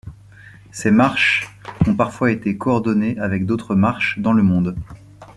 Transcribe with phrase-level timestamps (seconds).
[0.71, 1.47] Ces marches
[1.85, 4.75] ont parfois été coordonnées avec d'autres marches dans le monde.